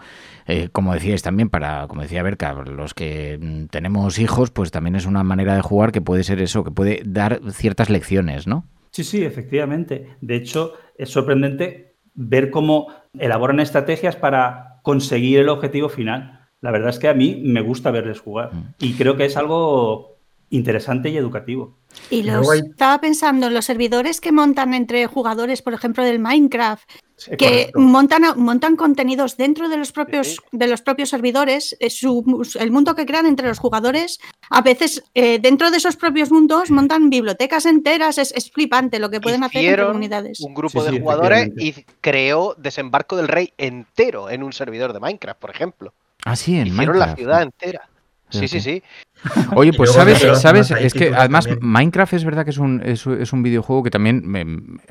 eh, 0.47 0.69
como 0.71 0.93
decíais 0.93 1.21
también, 1.21 1.49
para, 1.49 1.87
como 1.87 2.01
decía 2.01 2.23
Berka, 2.23 2.53
los 2.53 2.93
que 2.93 3.39
mm, 3.41 3.65
tenemos 3.67 4.19
hijos, 4.19 4.51
pues 4.51 4.71
también 4.71 4.95
es 4.95 5.05
una 5.05 5.23
manera 5.23 5.55
de 5.55 5.61
jugar 5.61 5.91
que 5.91 6.01
puede 6.01 6.23
ser 6.23 6.41
eso, 6.41 6.63
que 6.63 6.71
puede 6.71 7.01
dar 7.05 7.39
ciertas 7.51 7.89
lecciones, 7.89 8.47
¿no? 8.47 8.65
Sí, 8.91 9.03
sí, 9.03 9.23
efectivamente. 9.23 10.15
De 10.21 10.35
hecho, 10.35 10.73
es 10.97 11.09
sorprendente 11.09 11.93
ver 12.15 12.49
cómo 12.49 12.87
elaboran 13.17 13.59
estrategias 13.59 14.15
para 14.15 14.66
conseguir 14.87 15.39
el 15.39 15.49
objetivo 15.49 15.89
final. 15.89 16.47
La 16.61 16.71
verdad 16.71 16.91
es 16.91 16.97
que 16.97 17.09
a 17.09 17.13
mí 17.13 17.41
me 17.43 17.59
gusta 17.59 17.91
verles 17.91 18.21
jugar 18.21 18.51
y 18.79 18.93
creo 18.93 19.17
que 19.17 19.25
es 19.25 19.35
algo 19.35 20.16
interesante 20.49 21.09
y 21.09 21.17
educativo. 21.17 21.77
Y 22.09 22.23
los, 22.23 22.49
hay- 22.49 22.59
estaba 22.59 22.99
pensando 23.01 23.47
en 23.47 23.53
los 23.53 23.65
servidores 23.65 24.21
que 24.21 24.31
montan 24.31 24.73
entre 24.73 25.07
jugadores, 25.07 25.61
por 25.61 25.73
ejemplo, 25.73 26.03
del 26.03 26.19
Minecraft, 26.19 26.83
Sí, 27.15 27.31
que 27.31 27.37
correcto. 27.71 27.79
montan, 27.79 28.21
montan 28.37 28.75
contenidos 28.75 29.37
dentro 29.37 29.67
de 29.69 29.77
los 29.77 29.91
propios, 29.91 30.39
de 30.51 30.67
los 30.67 30.81
propios 30.83 31.09
servidores, 31.09 31.75
eh, 31.79 31.89
su- 31.89 32.23
el 32.59 32.71
mundo 32.71 32.93
que 32.93 33.07
crean 33.07 33.25
entre 33.25 33.47
los 33.47 33.57
jugadores, 33.57 34.19
a 34.51 34.61
veces 34.61 35.03
eh, 35.15 35.39
dentro 35.39 35.71
de 35.71 35.77
esos 35.77 35.95
propios 35.95 36.31
mundos 36.31 36.69
montan 36.69 37.09
bibliotecas 37.09 37.65
enteras, 37.65 38.19
es, 38.19 38.31
es 38.33 38.51
flipante 38.51 38.99
lo 38.99 39.09
que 39.09 39.19
pueden 39.19 39.43
hacer 39.43 39.57
entre 39.61 39.71
Hicieron 39.71 39.87
comunidades. 39.87 40.39
un 40.41 40.53
grupo 40.53 40.79
Sí, 40.81 40.85
de 40.85 40.93
sí, 40.93 40.99
jugadores 41.01 41.49
y 41.57 41.73
creó 42.01 42.53
Desembarco 42.59 43.15
del 43.17 43.27
Rey 43.27 43.51
entero 43.57 44.29
en 44.29 44.43
un 44.43 44.53
servidor 44.53 44.93
de 44.93 44.99
Minecraft, 44.99 45.39
por 45.39 45.49
ejemplo. 45.49 45.93
Ah, 46.23 46.35
sí, 46.35 46.59
en 46.59 46.67
Hicieron 46.67 46.99
la 46.99 47.05
Minecraft. 47.07 47.17
ciudad 47.17 47.41
entera. 47.41 47.89
Sí, 48.29 48.47
sí, 48.47 48.59
sí. 48.59 48.83
Oye, 49.55 49.71
pues 49.73 49.93
sabes, 49.93 50.19
sabes, 50.39 50.71
es 50.71 50.93
que 50.93 51.13
además 51.15 51.45
también. 51.45 51.71
Minecraft 51.71 52.13
es 52.13 52.25
verdad 52.25 52.43
que 52.43 52.51
es 52.51 52.57
un, 52.57 52.81
es, 52.83 53.07
es 53.07 53.33
un 53.33 53.41
videojuego 53.41 53.83
que 53.83 53.89
también 53.89 54.21
me, 54.25 54.45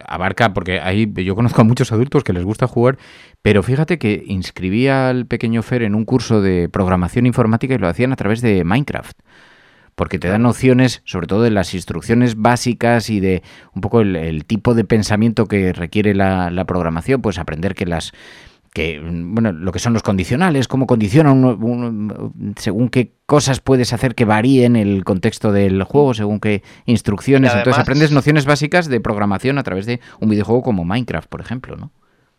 abarca, 0.07 0.53
porque 0.55 0.81
ahí 0.81 1.13
yo 1.15 1.35
conozco 1.35 1.61
a 1.61 1.65
muchos 1.65 1.93
adultos 1.93 2.25
que 2.25 2.33
les 2.33 2.45
gusta 2.45 2.67
jugar, 2.67 2.99
pero 3.43 3.63
fíjate 3.63 3.99
que 3.99 4.25
inscribí 4.27 4.89
al 4.89 5.27
pequeño 5.27 5.63
Fer 5.63 5.83
en 5.83 5.95
un 5.95 6.05
curso 6.05 6.41
de 6.41 6.69
programación 6.69 7.27
informática 7.27 7.75
y 7.75 7.79
lo 7.79 7.89
hacían 7.89 8.13
a 8.13 8.17
través 8.17 8.41
de 8.41 8.65
Minecraft. 8.65 9.19
Porque 9.95 10.19
te 10.19 10.29
dan 10.29 10.43
nociones, 10.43 11.01
sobre 11.07 11.27
todo 11.27 11.43
de 11.43 11.51
las 11.51 11.73
instrucciones 11.73 12.37
básicas 12.37 13.09
y 13.09 13.19
de 13.19 13.43
un 13.73 13.81
poco 13.81 14.03
el, 14.03 14.15
el 14.15 14.45
tipo 14.45 14.75
de 14.75 14.85
pensamiento 14.85 15.47
que 15.47 15.73
requiere 15.73 16.15
la, 16.15 16.51
la 16.51 16.67
programación, 16.67 17.23
pues 17.23 17.39
aprender 17.39 17.75
que 17.75 17.87
las 17.87 18.13
que 18.77 19.01
bueno 19.03 19.53
lo 19.53 19.73
que 19.73 19.79
son 19.79 19.93
los 19.95 20.03
condicionales 20.03 20.69
cómo 20.69 20.87
condicionan 20.87 21.33
un- 21.45 21.63
un- 21.65 22.55
según 22.59 22.89
qué 22.95 23.03
cosas 23.35 23.61
puedes 23.61 23.93
hacer 23.95 24.15
que 24.15 24.25
varíen 24.27 24.77
el 24.77 25.03
contexto 25.05 25.51
del 25.59 25.83
juego 25.91 26.13
según 26.13 26.39
qué 26.41 26.63
instrucciones 26.85 27.51
además- 27.51 27.61
entonces 27.65 27.83
aprendes 27.83 28.11
nociones 28.13 28.45
básicas 28.45 28.85
de 28.89 29.01
programación 29.01 29.59
a 29.59 29.63
través 29.63 29.87
de 29.87 30.01
un 30.21 30.29
videojuego 30.29 30.63
como 30.63 30.85
Minecraft 30.85 31.29
por 31.29 31.41
ejemplo 31.41 31.77
no 31.77 31.91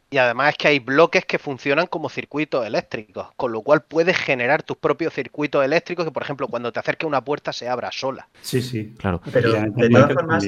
Y 0.09 0.17
además 0.19 0.51
es 0.51 0.57
que 0.57 0.67
hay 0.69 0.79
bloques 0.79 1.25
que 1.25 1.37
funcionan 1.37 1.87
como 1.87 2.07
circuitos 2.07 2.65
eléctricos, 2.65 3.27
con 3.35 3.51
lo 3.51 3.61
cual 3.61 3.79
puedes 3.93 4.15
generar 4.15 4.63
tus 4.63 4.77
propios 4.77 5.11
circuitos 5.13 5.65
eléctricos 5.65 6.05
que, 6.05 6.11
por 6.11 6.23
ejemplo, 6.23 6.47
cuando 6.47 6.71
te 6.71 6.79
acerque 6.79 7.05
una 7.05 7.21
puerta 7.29 7.51
se 7.51 7.67
abra 7.67 7.89
sola. 7.91 8.23
Sí, 8.41 8.61
sí. 8.61 8.93
claro 9.01 9.19
Pero 9.33 9.51
de 9.51 9.89
todas 9.89 10.13
formas, 10.13 10.45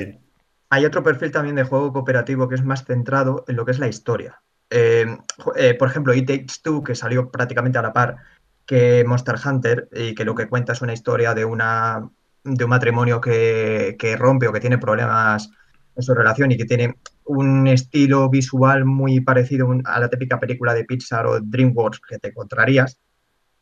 hay 0.69 0.85
otro 0.85 1.03
perfil 1.03 1.31
también 1.31 1.55
de 1.57 1.63
juego 1.63 1.91
cooperativo 1.91 2.47
que 2.47 2.55
es 2.55 2.63
más 2.63 2.85
centrado 2.85 3.43
en 3.49 3.55
lo 3.57 3.65
que 3.65 3.71
es 3.71 3.79
la 3.79 3.89
historia. 3.89 4.41
Eh, 4.69 5.05
eh, 5.55 5.73
por 5.73 5.87
ejemplo, 5.87 6.13
It 6.13 6.27
Takes 6.27 6.61
Two, 6.61 6.83
que 6.83 6.95
salió 6.95 7.29
prácticamente 7.29 7.77
a 7.77 7.81
la 7.81 7.93
par 7.93 8.17
que 8.65 9.03
Monster 9.05 9.35
Hunter 9.43 9.89
y 9.91 10.13
que 10.13 10.25
lo 10.25 10.35
que 10.35 10.47
cuenta 10.47 10.73
es 10.73 10.81
una 10.81 10.93
historia 10.93 11.33
de, 11.33 11.43
una, 11.43 12.07
de 12.43 12.63
un 12.63 12.69
matrimonio 12.69 13.19
que, 13.19 13.95
que 13.97 14.15
rompe 14.15 14.47
o 14.47 14.53
que 14.53 14.59
tiene 14.59 14.77
problemas 14.77 15.49
en 15.95 16.03
su 16.03 16.13
relación 16.13 16.51
y 16.51 16.57
que 16.57 16.65
tiene 16.65 16.97
un 17.25 17.67
estilo 17.67 18.29
visual 18.29 18.85
muy 18.85 19.21
parecido 19.21 19.67
a 19.85 19.99
la 19.99 20.09
típica 20.09 20.39
película 20.39 20.73
de 20.73 20.85
Pixar 20.85 21.25
o 21.25 21.39
DreamWorks 21.39 21.99
que 22.07 22.19
te 22.19 22.29
encontrarías, 22.29 22.99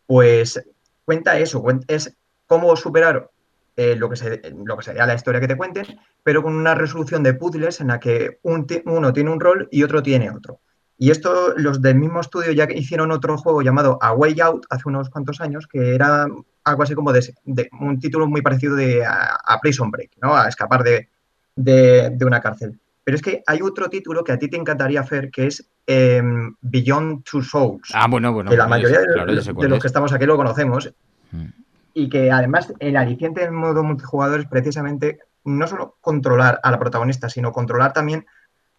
pues 0.05 0.61
cuenta 1.05 1.39
eso, 1.39 1.63
es 1.87 2.17
cómo 2.45 2.75
superar 2.75 3.29
eh, 3.75 3.95
lo, 3.95 4.09
que 4.09 4.15
se, 4.15 4.41
lo 4.65 4.77
que 4.77 4.83
sería 4.83 5.05
la 5.05 5.15
historia 5.15 5.39
que 5.39 5.47
te 5.47 5.57
cuenten, 5.57 5.85
pero 6.23 6.41
con 6.43 6.55
una 6.55 6.75
resolución 6.75 7.23
de 7.23 7.33
puzzles 7.33 7.79
en 7.79 7.87
la 7.87 7.99
que 7.99 8.39
un 8.43 8.65
uno 8.85 9.13
tiene 9.13 9.31
un 9.31 9.39
rol 9.39 9.67
y 9.71 9.83
otro 9.83 10.01
tiene 10.01 10.31
otro. 10.31 10.59
Y 10.99 11.11
esto, 11.11 11.53
los 11.57 11.81
del 11.81 11.95
mismo 11.95 12.19
estudio 12.21 12.51
ya 12.53 12.67
hicieron 12.71 13.11
otro 13.11 13.37
juego 13.37 13.61
llamado 13.61 13.99
A 14.01 14.13
Way 14.13 14.39
Out 14.41 14.65
hace 14.69 14.83
unos 14.89 15.09
cuantos 15.09 15.39
años, 15.41 15.67
que 15.67 15.93
era 15.93 16.25
algo 16.63 16.83
así 16.83 16.95
como 16.95 17.13
de, 17.13 17.33
de- 17.45 17.69
un 17.79 17.99
título 17.99 18.27
muy 18.27 18.41
parecido 18.41 18.75
de, 18.75 19.05
a, 19.05 19.37
a 19.43 19.59
Prison 19.59 19.91
Break, 19.91 20.11
¿no? 20.21 20.35
A 20.35 20.47
escapar 20.47 20.83
de, 20.83 21.07
de- 21.55 22.09
de 22.11 22.25
una 22.25 22.41
cárcel. 22.41 22.79
Pero 23.03 23.15
es 23.15 23.21
que 23.21 23.41
hay 23.45 23.61
otro 23.61 23.89
título 23.89 24.23
que 24.23 24.31
a 24.33 24.39
ti 24.39 24.49
te 24.49 24.57
encantaría, 24.57 25.03
Fer, 25.03 25.29
que 25.31 25.47
es 25.47 25.69
em, 25.85 26.55
Beyond 26.61 27.23
Two 27.23 27.41
Souls. 27.41 27.89
ah 27.93 28.07
bueno 28.09 28.33
bueno 28.33 28.49
que 28.49 28.57
la 28.57 28.63
ya 28.65 28.67
mayoría 28.69 28.99
de, 28.99 29.05
claro, 29.13 29.31
los 29.69 29.79
que 29.81 29.87
estamos 29.87 30.11
aquí 30.11 30.25
lo 30.25 30.35
conocemos. 30.35 30.91
Mm. 31.31 31.45
Y 31.93 32.09
que 32.09 32.31
además 32.31 32.73
el 32.79 32.97
aliciente 32.97 33.41
del 33.41 33.51
modo 33.51 33.83
multijugador 33.83 34.41
es 34.41 34.47
precisamente 34.47 35.19
no 35.45 35.65
solo 35.67 35.95
controlar 36.01 36.59
a 36.63 36.69
la 36.71 36.79
protagonista, 36.79 37.29
sino 37.29 37.51
controlar 37.53 37.93
también 37.93 38.25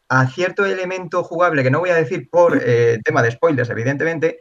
a 0.09 0.27
cierto 0.29 0.65
elemento 0.65 1.23
jugable, 1.23 1.62
que 1.62 1.71
no 1.71 1.81
voy 1.81 1.91
a 1.91 1.95
decir 1.95 2.29
por 2.31 2.59
eh, 2.65 2.99
tema 3.05 3.23
de 3.23 3.31
spoilers, 3.31 3.69
evidentemente, 3.71 4.38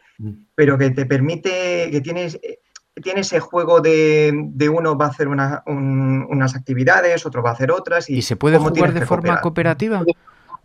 pero 0.55 0.77
que 0.77 0.91
te 0.91 1.05
permite, 1.05 1.89
que 1.91 2.01
tienes, 2.01 2.36
eh, 2.41 2.59
tiene 3.03 3.21
ese 3.21 3.39
juego 3.39 3.81
de, 3.81 4.31
de 4.33 4.69
uno 4.69 4.97
va 4.97 5.05
a 5.05 5.09
hacer 5.09 5.27
una- 5.27 5.63
un- 5.67 6.25
unas 6.29 6.55
actividades, 6.55 7.25
otro 7.25 7.43
va 7.43 7.50
a 7.51 7.53
hacer 7.53 7.71
otras. 7.71 8.09
¿Y, 8.09 8.17
y 8.17 8.21
se 8.21 8.36
puede 8.38 8.57
jugar 8.57 8.74
tienes 8.74 8.93
de 9.01 9.05
forma 9.05 9.41
cooperativa 9.41 10.03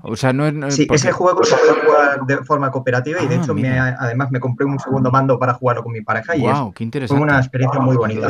o 0.02 0.16
sea 0.16 0.32
no 0.32 0.46
es 0.46 0.52
no- 0.54 0.70
Sí, 0.70 0.86
porque- 0.86 0.96
ese 1.00 1.12
juego 1.12 1.42
se 1.44 1.56
puede 1.56 1.80
jugar 1.86 2.20
de 2.26 2.36
forma 2.44 2.70
cooperativa 2.70 3.22
y 3.22 3.28
de 3.28 3.36
Ah, 3.36 3.38
hecho 3.42 3.54
me 3.54 3.78
además 3.78 4.30
me 4.30 4.40
compré 4.40 4.66
un 4.66 4.78
segundo 4.78 5.10
mando 5.10 5.38
para 5.38 5.54
jugarlo 5.54 5.82
con 5.82 5.92
mi 5.92 6.00
pareja 6.02 6.36
y 6.36 6.40
Guau, 6.40 6.68
es 6.68 6.74
qué 6.74 6.84
interesante. 6.84 7.22
una 7.22 7.38
experiencia 7.38 7.80
muy 7.80 7.96
bonita. 7.96 8.28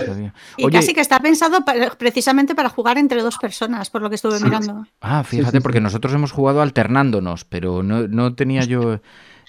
Y 0.57 0.64
Oye, 0.64 0.73
casi 0.79 0.95
que 0.95 1.00
está 1.00 1.19
pensado 1.21 1.64
para- 1.64 1.91
precisamente 1.91 2.55
para 2.55 2.69
jugar 2.69 2.99
entre 2.99 3.23
dos 3.23 3.38
personas, 3.38 3.91
por 3.91 4.02
lo 4.02 4.09
que 4.09 4.17
estuve 4.17 4.38
mirando. 4.41 4.85
Ah, 5.00 5.23
fíjate, 5.25 5.59
sí, 5.59 5.62
porque 5.62 5.81
nosotros 5.81 6.12
hemos 6.14 6.33
jugado 6.33 6.62
alternándonos, 6.62 7.45
pero 7.45 7.83
no, 7.83 8.07
no 8.09 8.35
tenía 8.35 8.62
yo... 8.64 9.00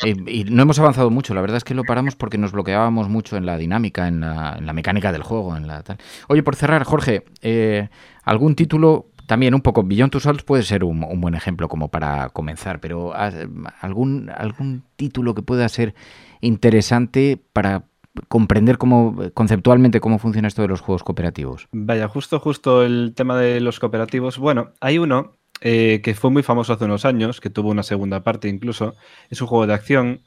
eh, 0.04 0.16
y 0.28 0.44
no 0.46 0.64
hemos 0.64 0.80
avanzado 0.80 1.10
mucho, 1.12 1.34
la 1.36 1.42
verdad 1.42 1.58
es 1.58 1.64
que 1.64 1.76
lo 1.76 1.84
paramos 1.84 2.16
porque 2.16 2.38
nos 2.40 2.52
bloqueábamos 2.52 3.10
mucho 3.10 3.38
en 3.38 3.46
la 3.46 3.58
dinámica, 3.58 4.08
en 4.08 4.22
la, 4.22 4.56
en 4.58 4.66
la 4.66 4.74
mecánica 4.74 5.12
del 5.12 5.22
juego, 5.24 5.56
en 5.56 5.68
la 5.68 5.84
tal. 5.84 5.98
Oye, 6.30 6.42
por 6.42 6.56
cerrar, 6.56 6.84
Jorge, 6.84 7.26
eh, 7.42 7.90
¿algún 8.24 8.56
título, 8.56 9.06
también 9.28 9.54
un 9.54 9.62
poco, 9.62 9.84
Beyond 9.84 10.12
Two 10.12 10.22
Souls 10.22 10.44
puede 10.44 10.64
ser 10.64 10.84
un, 10.84 11.00
buen 11.22 11.36
ejemplo 11.36 11.68
como 11.68 11.90
para 11.90 12.30
comenzar, 12.30 12.80
pero 12.80 13.14
¿has- 13.16 13.36
algún, 13.82 14.30
algún 14.36 14.84
título 14.96 15.34
que 15.36 15.42
pueda 15.42 15.68
ser 15.70 15.94
interesante 16.42 17.42
para 17.54 17.86
comprender 18.28 18.78
cómo 18.78 19.16
conceptualmente 19.34 20.00
cómo 20.00 20.20
funciona 20.20 20.48
esto 20.48 20.62
de 20.62 20.68
los 20.68 20.82
juegos 20.82 21.04
cooperativos? 21.04 21.68
Vaya, 21.72 22.08
justo, 22.08 22.40
justo 22.40 22.84
el 22.84 23.14
tema 23.16 23.38
de 23.38 23.60
los 23.60 23.80
cooperativos. 23.80 24.38
Bueno, 24.38 24.74
hay 24.80 25.00
uno 25.00 25.38
eh, 25.62 26.02
que 26.04 26.14
fue 26.14 26.30
muy 26.30 26.44
famoso 26.44 26.74
hace 26.74 26.86
unos 26.86 27.06
años, 27.06 27.42
que 27.42 27.50
tuvo 27.50 27.70
una 27.70 27.84
segunda 27.84 28.24
parte 28.24 28.50
incluso. 28.50 28.96
Es 29.30 29.42
un 29.42 29.48
juego 29.48 29.66
de 29.68 29.74
acción 29.74 30.22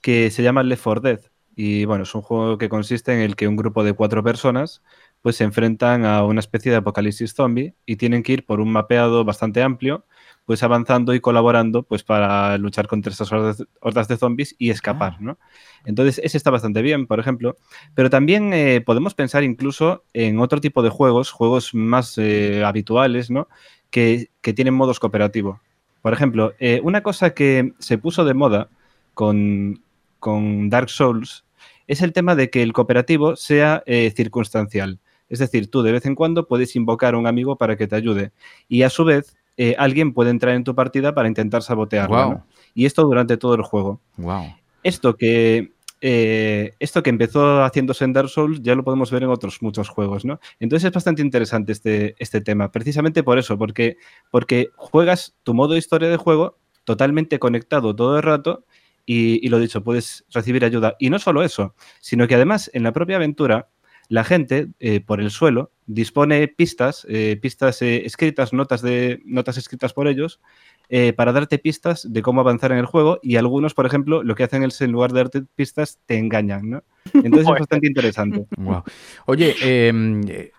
que 0.00 0.30
se 0.30 0.42
llama 0.42 0.62
Left 0.62 0.82
4 0.84 1.00
Dead. 1.02 1.20
Y 1.56 1.84
bueno, 1.86 2.04
es 2.04 2.14
un 2.14 2.22
juego 2.22 2.56
que 2.58 2.68
consiste 2.68 3.12
en 3.12 3.20
el 3.20 3.34
que 3.36 3.48
un 3.48 3.56
grupo 3.56 3.82
de 3.84 3.92
cuatro 3.92 4.22
personas 4.22 4.82
pues 5.28 5.36
se 5.36 5.44
enfrentan 5.44 6.06
a 6.06 6.24
una 6.24 6.40
especie 6.40 6.70
de 6.70 6.78
apocalipsis 6.78 7.34
zombie 7.34 7.74
y 7.84 7.96
tienen 7.96 8.22
que 8.22 8.32
ir 8.32 8.46
por 8.46 8.60
un 8.60 8.72
mapeado 8.72 9.26
bastante 9.26 9.62
amplio, 9.62 10.06
pues 10.46 10.62
avanzando 10.62 11.12
y 11.12 11.20
colaborando 11.20 11.82
pues 11.82 12.02
para 12.02 12.56
luchar 12.56 12.86
contra 12.86 13.12
estas 13.12 13.30
hordas, 13.30 14.08
de 14.08 14.16
zombies 14.16 14.56
y 14.58 14.70
escapar, 14.70 15.20
¿no? 15.20 15.38
Entonces, 15.84 16.18
ese 16.24 16.38
está 16.38 16.50
bastante 16.50 16.80
bien, 16.80 17.06
por 17.06 17.20
ejemplo. 17.20 17.58
Pero 17.94 18.08
también 18.08 18.54
eh, 18.54 18.80
podemos 18.80 19.12
pensar 19.12 19.44
incluso 19.44 20.02
en 20.14 20.38
otro 20.38 20.62
tipo 20.62 20.82
de 20.82 20.88
juegos, 20.88 21.30
juegos 21.30 21.74
más 21.74 22.16
eh, 22.16 22.64
habituales, 22.64 23.30
¿no? 23.30 23.48
Que, 23.90 24.30
que 24.40 24.54
tienen 24.54 24.72
modos 24.72 24.98
cooperativos. 24.98 25.58
Por 26.00 26.14
ejemplo, 26.14 26.54
eh, 26.58 26.80
una 26.82 27.02
cosa 27.02 27.34
que 27.34 27.74
se 27.80 27.98
puso 27.98 28.24
de 28.24 28.32
moda 28.32 28.70
con, 29.12 29.82
con 30.20 30.70
Dark 30.70 30.88
Souls 30.88 31.44
es 31.88 32.02
el 32.02 32.12
tema 32.12 32.36
de 32.36 32.50
que 32.50 32.62
el 32.62 32.72
cooperativo 32.72 33.34
sea 33.34 33.82
eh, 33.86 34.12
circunstancial. 34.14 35.00
Es 35.28 35.38
decir, 35.38 35.70
tú 35.70 35.82
de 35.82 35.92
vez 35.92 36.06
en 36.06 36.14
cuando 36.14 36.46
puedes 36.46 36.74
invocar 36.76 37.14
a 37.14 37.18
un 37.18 37.26
amigo 37.26 37.56
para 37.56 37.76
que 37.76 37.86
te 37.86 37.96
ayude 37.96 38.32
y 38.68 38.82
a 38.82 38.90
su 38.90 39.04
vez 39.04 39.36
eh, 39.56 39.74
alguien 39.76 40.14
puede 40.14 40.30
entrar 40.30 40.54
en 40.54 40.64
tu 40.64 40.74
partida 40.74 41.14
para 41.14 41.28
intentar 41.28 41.62
sabotearla. 41.62 42.24
Guau. 42.24 42.30
¿no? 42.30 42.46
Y 42.74 42.86
esto 42.86 43.02
durante 43.02 43.36
todo 43.36 43.54
el 43.54 43.62
juego. 43.62 44.00
Wow. 44.16 44.54
Esto 44.84 45.16
que, 45.16 45.72
eh, 46.00 46.74
esto 46.78 47.02
que 47.02 47.10
empezó 47.10 47.64
haciéndose 47.64 48.04
en 48.04 48.12
Dark 48.12 48.28
Souls 48.28 48.62
ya 48.62 48.76
lo 48.76 48.84
podemos 48.84 49.10
ver 49.10 49.24
en 49.24 49.30
otros 49.30 49.60
muchos 49.60 49.88
juegos, 49.88 50.24
¿no? 50.24 50.38
Entonces 50.60 50.86
es 50.86 50.92
bastante 50.92 51.22
interesante 51.22 51.72
este, 51.72 52.14
este 52.20 52.40
tema, 52.40 52.70
precisamente 52.70 53.24
por 53.24 53.36
eso, 53.38 53.58
porque, 53.58 53.96
porque 54.30 54.68
juegas 54.76 55.34
tu 55.42 55.54
modo 55.54 55.76
historia 55.76 56.08
de 56.08 56.16
juego 56.16 56.56
totalmente 56.84 57.40
conectado 57.40 57.96
todo 57.96 58.16
el 58.16 58.22
rato 58.22 58.64
y, 59.04 59.44
y 59.44 59.48
lo 59.48 59.58
dicho, 59.58 59.82
puedes 59.82 60.24
recibir 60.32 60.64
ayuda. 60.64 60.94
Y 61.00 61.10
no 61.10 61.18
solo 61.18 61.42
eso, 61.42 61.74
sino 62.00 62.28
que 62.28 62.36
además 62.36 62.70
en 62.74 62.84
la 62.84 62.92
propia 62.92 63.16
aventura 63.16 63.68
la 64.08 64.24
gente 64.24 64.68
eh, 64.80 65.00
por 65.00 65.20
el 65.20 65.30
suelo 65.30 65.70
dispone 65.88 66.46
pistas, 66.48 67.06
eh, 67.08 67.38
pistas 67.40 67.82
eh, 67.82 68.04
escritas, 68.04 68.52
notas, 68.52 68.82
de, 68.82 69.20
notas 69.24 69.56
escritas 69.56 69.92
por 69.92 70.06
ellos, 70.06 70.40
eh, 70.90 71.12
para 71.14 71.32
darte 71.32 71.58
pistas 71.58 72.06
de 72.10 72.22
cómo 72.22 72.42
avanzar 72.42 72.72
en 72.72 72.78
el 72.78 72.86
juego 72.86 73.18
y 73.22 73.36
algunos, 73.36 73.74
por 73.74 73.86
ejemplo, 73.86 74.22
lo 74.22 74.34
que 74.34 74.44
hacen 74.44 74.62
es 74.62 74.80
en 74.80 74.92
lugar 74.92 75.12
de 75.12 75.20
darte 75.20 75.42
pistas, 75.54 75.98
te 76.06 76.18
engañan, 76.18 76.70
¿no? 76.70 76.84
Entonces 77.14 77.48
es 77.48 77.58
bastante 77.60 77.86
interesante. 77.86 78.46
Oye, 79.26 79.54
eh, 79.62 80.50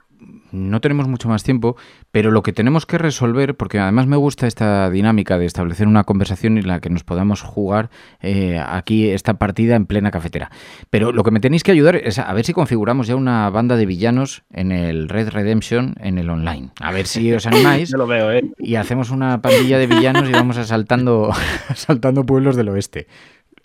no 0.51 0.81
tenemos 0.81 1.07
mucho 1.07 1.29
más 1.29 1.43
tiempo, 1.43 1.77
pero 2.11 2.31
lo 2.31 2.43
que 2.43 2.53
tenemos 2.53 2.85
que 2.85 2.97
resolver, 2.97 3.55
porque 3.55 3.79
además 3.79 4.07
me 4.07 4.17
gusta 4.17 4.47
esta 4.47 4.89
dinámica 4.89 5.37
de 5.37 5.45
establecer 5.45 5.87
una 5.87 6.03
conversación 6.03 6.57
en 6.57 6.67
la 6.67 6.79
que 6.79 6.89
nos 6.89 7.03
podamos 7.03 7.41
jugar 7.41 7.89
eh, 8.21 8.59
aquí 8.65 9.09
esta 9.09 9.35
partida 9.35 9.75
en 9.75 9.85
plena 9.85 10.11
cafetera. 10.11 10.51
Pero 10.89 11.11
lo 11.11 11.23
que 11.23 11.31
me 11.31 11.39
tenéis 11.39 11.63
que 11.63 11.71
ayudar 11.71 11.95
es 11.95 12.19
a 12.19 12.33
ver 12.33 12.45
si 12.45 12.53
configuramos 12.53 13.07
ya 13.07 13.15
una 13.15 13.49
banda 13.49 13.75
de 13.75 13.85
villanos 13.85 14.43
en 14.51 14.71
el 14.71 15.09
Red 15.09 15.29
Redemption 15.29 15.95
en 15.99 16.17
el 16.17 16.29
online. 16.29 16.71
A 16.81 16.91
ver 16.91 17.05
si 17.05 17.31
os 17.33 17.45
animáis. 17.45 17.89
Yo 17.91 17.97
lo 17.97 18.07
veo, 18.07 18.31
¿eh? 18.31 18.43
Y 18.57 18.75
hacemos 18.75 19.11
una 19.11 19.41
pandilla 19.41 19.77
de 19.77 19.87
villanos 19.87 20.29
y 20.29 20.31
vamos 20.31 20.57
asaltando, 20.57 21.31
asaltando 21.69 22.25
pueblos 22.25 22.55
del 22.55 22.69
oeste. 22.69 23.07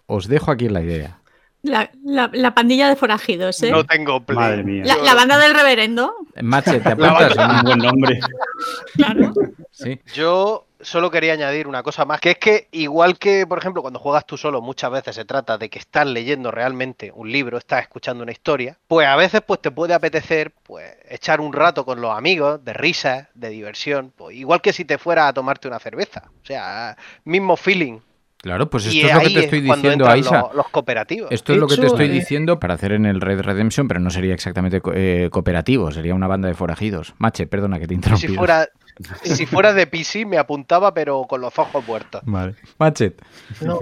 Os 0.06 0.28
dejo 0.28 0.50
aquí 0.50 0.68
la 0.68 0.82
idea. 0.82 1.23
La, 1.64 1.90
la- 2.04 2.30
la 2.32 2.54
pandilla 2.54 2.88
de 2.88 2.94
forajidos, 2.96 3.62
¿eh? 3.62 3.70
No 3.70 3.84
tengo 3.84 4.20
play. 4.20 4.36
Madre 4.38 4.62
mía. 4.62 4.84
La, 4.84 4.96
la 4.98 5.14
banda 5.14 5.38
del 5.38 5.54
reverendo. 5.54 6.14
Mache, 6.42 6.78
¿te 6.80 6.90
apuntas? 6.90 7.34
Un 7.36 7.62
buen 7.62 7.78
nombre. 7.78 8.20
Claro. 8.94 9.32
Sí. 9.70 9.98
Yo 10.12 10.66
solo 10.80 11.10
quería 11.10 11.32
añadir 11.32 11.66
una 11.66 11.82
cosa 11.82 12.04
más, 12.04 12.20
que 12.20 12.32
es 12.32 12.38
que 12.38 12.68
igual 12.72 13.18
que, 13.18 13.46
por 13.46 13.58
ejemplo, 13.58 13.80
cuando 13.80 13.98
juegas 13.98 14.26
tú 14.26 14.36
solo, 14.36 14.60
muchas 14.60 14.90
veces 14.90 15.16
se 15.16 15.24
trata 15.24 15.56
de 15.56 15.70
que 15.70 15.78
estás 15.78 16.06
leyendo 16.06 16.50
realmente 16.50 17.10
un 17.14 17.32
libro, 17.32 17.56
estás 17.56 17.80
escuchando 17.82 18.22
una 18.22 18.32
historia, 18.32 18.76
pues 18.86 19.06
a 19.08 19.16
veces 19.16 19.40
pues 19.46 19.62
te 19.62 19.70
puede 19.70 19.94
apetecer 19.94 20.52
pues 20.62 20.94
echar 21.08 21.40
un 21.40 21.54
rato 21.54 21.86
con 21.86 22.00
los 22.02 22.14
amigos, 22.16 22.62
de 22.64 22.74
risas, 22.74 23.28
de 23.34 23.48
diversión, 23.48 24.12
pues 24.14 24.36
igual 24.36 24.60
que 24.60 24.74
si 24.74 24.84
te 24.84 24.98
fuera 24.98 25.26
a 25.28 25.32
tomarte 25.32 25.66
una 25.66 25.78
cerveza, 25.78 26.24
o 26.42 26.46
sea, 26.46 26.96
mismo 27.24 27.56
feeling. 27.56 28.00
Claro, 28.44 28.68
pues 28.68 28.84
esto 28.84 28.98
Y 28.98 29.00
es 29.00 29.14
lo 29.14 29.20
que 29.20 29.30
te 29.30 29.38
estoy 29.40 29.58
es 29.60 29.64
diciendo, 29.64 30.06
Aisa. 30.06 30.40
los- 30.42 30.54
los 30.54 30.68
cooperativos. 30.68 31.32
Esto 31.32 31.54
es 31.54 31.58
lo 31.58 31.66
que 31.66 31.78
te 31.78 31.86
estoy 31.86 32.06
eh, 32.08 32.10
diciendo 32.10 32.60
para 32.60 32.74
hacer 32.74 32.92
en 32.92 33.06
el 33.06 33.22
Red 33.22 33.40
Redemption, 33.40 33.88
pero 33.88 34.00
no 34.00 34.10
sería 34.10 34.34
exactamente 34.34 34.82
co- 34.82 34.92
eh, 34.94 35.30
cooperativo, 35.32 35.90
sería 35.90 36.14
una 36.14 36.26
banda 36.26 36.46
de 36.48 36.52
forajidos. 36.52 37.14
Mache, 37.16 37.46
perdona 37.46 37.78
que 37.80 37.86
te 37.86 37.98
Si 38.16 38.28
fuera, 38.28 38.68
si 39.22 39.46
fuera 39.46 39.72
de 39.72 39.86
PC 39.86 40.26
me 40.26 40.36
apuntaba, 40.36 40.92
pero 40.92 41.22
con 41.26 41.40
los 41.40 41.58
ojos 41.58 41.82
muertos. 41.88 42.20
Vale. 42.26 42.54
Machet. 42.78 43.18
No, 43.62 43.78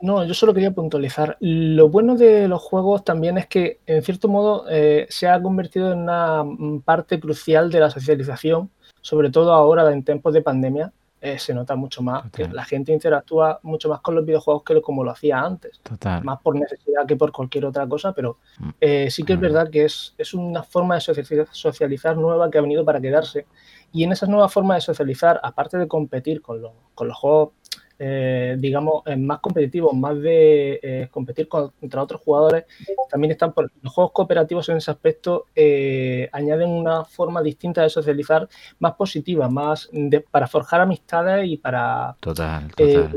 no, 0.00 0.24
yo 0.24 0.32
solo 0.32 0.54
quería 0.54 0.70
puntualizar. 0.70 1.36
Lo 1.40 1.90
bueno 1.90 2.16
de 2.16 2.48
los 2.48 2.62
juegos 2.62 3.04
también 3.04 3.36
es 3.36 3.46
que, 3.46 3.80
en 3.84 4.02
cierto 4.02 4.28
modo, 4.28 4.64
eh, 4.70 5.06
se 5.10 5.28
ha 5.28 5.42
convertido 5.42 5.92
en 5.92 5.98
una 5.98 6.42
mm, 6.42 6.80
parte 6.86 7.20
crucial 7.20 7.70
de 7.70 7.80
la 7.80 7.90
socialización, 7.90 8.70
sobre 9.02 9.28
todo 9.30 9.52
ahora 9.52 9.92
en 9.92 10.04
tiempos 10.04 10.32
de 10.32 10.40
pandemia. 10.40 10.90
Eh, 11.20 11.38
se 11.38 11.54
nota 11.54 11.74
mucho 11.76 12.02
más 12.02 12.30
que 12.30 12.46
la 12.48 12.64
gente 12.64 12.92
interactúa 12.92 13.58
mucho 13.62 13.88
más 13.88 14.00
con 14.00 14.14
los 14.14 14.24
videojuegos 14.24 14.62
que 14.64 14.80
como 14.82 15.02
lo 15.02 15.10
hacía 15.10 15.40
antes. 15.40 15.80
Total. 15.82 16.22
Más 16.22 16.40
por 16.42 16.54
necesidad 16.56 17.06
que 17.06 17.16
por 17.16 17.32
cualquier 17.32 17.64
otra 17.66 17.86
cosa, 17.88 18.12
pero 18.12 18.36
Mm. 18.58 18.68
eh, 18.80 19.10
sí 19.10 19.22
que 19.22 19.32
es 19.32 19.40
verdad 19.40 19.70
que 19.70 19.84
es, 19.86 20.14
es 20.18 20.34
una 20.34 20.62
forma 20.62 20.94
de 20.96 21.00
socializa- 21.00 21.48
socializar 21.52 22.16
nueva 22.16 22.50
que 22.50 22.58
ha 22.58 22.60
venido 22.62 22.84
para 22.84 23.00
quedarse. 23.00 23.46
Y 23.92 24.04
en 24.04 24.12
esas 24.12 24.28
nuevas 24.28 24.52
formas 24.52 24.76
de 24.76 24.80
socializar, 24.82 25.40
aparte 25.42 25.78
de 25.78 25.88
competir 25.88 26.42
con 26.42 26.60
los, 26.60 26.72
con 26.94 27.08
los 27.08 27.16
juegos, 27.16 27.50
eh, 27.98 28.56
digamos, 28.58 29.02
más 29.18 29.40
competitivos, 29.40 29.94
más 29.94 30.20
de 30.20 30.80
eh, 30.82 31.08
competir 31.10 31.48
con- 31.48 31.70
contra 31.80 32.02
otros 32.02 32.20
jugadores, 32.20 32.64
también 33.10 33.32
están 33.32 33.52
por, 33.52 33.70
los 33.82 33.92
juegos 33.92 34.12
cooperativos 34.12 34.68
en 34.68 34.76
ese 34.78 34.90
aspecto, 34.90 35.46
eh, 35.54 36.28
añaden 36.32 36.70
una 36.70 37.04
forma 37.04 37.42
distinta 37.42 37.82
de 37.82 37.90
socializar, 37.90 38.48
más 38.78 38.94
positiva, 38.94 39.48
más 39.48 39.88
de- 39.92 40.20
para 40.20 40.46
forjar 40.46 40.80
amistades 40.80 41.46
y 41.48 41.56
para... 41.56 42.16
Total, 42.20 42.70
eh, 42.78 43.08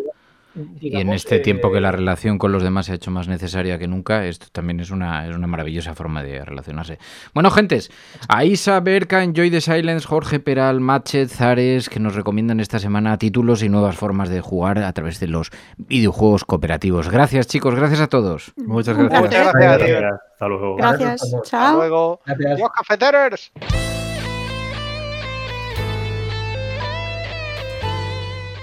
y 0.79 0.97
en 0.97 1.09
este 1.09 1.39
tiempo 1.39 1.71
que 1.71 1.77
eh, 1.77 1.81
la 1.81 1.91
relación 1.91 2.37
con 2.37 2.51
los 2.51 2.63
demás 2.63 2.85
se 2.85 2.93
ha 2.93 2.95
hecho 2.95 3.11
más 3.11 3.27
necesaria 3.27 3.77
que 3.77 3.87
nunca, 3.87 4.25
esto 4.25 4.47
también 4.51 4.79
es 4.79 4.91
una, 4.91 5.27
es 5.27 5.35
una 5.35 5.47
maravillosa 5.47 5.95
forma 5.95 6.23
de 6.23 6.43
relacionarse. 6.43 6.99
Bueno, 7.33 7.51
gentes, 7.51 7.91
Aisa, 8.27 8.79
Berka, 8.79 9.23
Enjoy 9.23 9.51
the 9.51 9.61
Silence, 9.61 10.07
Jorge 10.07 10.39
Peral, 10.39 10.79
Machet, 10.79 11.29
Zares, 11.29 11.89
que 11.89 11.99
nos 11.99 12.15
recomiendan 12.15 12.59
esta 12.59 12.79
semana 12.79 13.17
títulos 13.17 13.63
y 13.63 13.69
nuevas 13.69 13.95
formas 13.95 14.29
de 14.29 14.41
jugar 14.41 14.79
a 14.79 14.93
través 14.93 15.19
de 15.19 15.27
los 15.27 15.51
videojuegos 15.77 16.45
cooperativos. 16.45 17.09
Gracias, 17.09 17.47
chicos, 17.47 17.75
gracias 17.75 18.01
a 18.01 18.07
todos. 18.07 18.53
Muchas 18.57 18.97
gracias. 18.97 19.21
Muchas 19.21 19.53
gracias, 19.53 19.85
tío. 19.85 20.07
Hasta 20.33 20.47
luego. 20.47 20.75
Gracias. 20.77 21.21
Hasta 21.23 21.41
Chao. 21.43 21.77
luego. 21.77 22.19
Gracias. 22.25 22.51
Adiós, 22.53 22.69
cafeteros. 22.75 23.51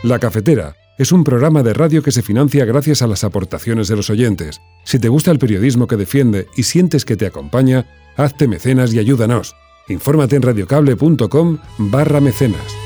La 0.07 0.21
Cafetera 0.21 0.77
es 0.99 1.13
un 1.13 1.25
programa 1.25 1.63
de 1.63 1.75
radio 1.75 2.03
que 2.03 2.13
se 2.13 2.23
financia 2.23 2.65
gracias 2.65 3.03
a 3.03 3.07
las 3.07 3.25
aportaciones 3.25 3.89
de 3.89 3.97
los 3.97 4.11
oyentes. 4.11 4.63
Si 4.85 4.99
te 4.99 5.09
gusta 5.09 5.31
el 5.31 5.39
periodismo 5.39 5.87
que 5.87 5.97
defiende 5.97 6.47
y 6.57 6.63
sientes 6.63 7.05
que 7.05 7.17
te 7.17 7.27
acompaña, 7.27 7.87
hazte 8.17 8.49
mecenas 8.49 8.95
y 8.95 8.99
ayúdanos. 8.99 9.55
Infórmate 9.89 10.37
en 10.37 10.43
radiocable.com 10.43 11.59
barra 11.79 12.21
mecenas. 12.21 12.86